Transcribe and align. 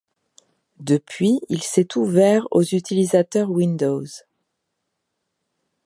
Depuis, 0.79 1.41
il 1.47 1.61
s'est 1.61 1.95
ouvert 1.95 2.47
aux 2.49 2.63
utilisateurs 2.63 3.51
Windows. 3.51 4.03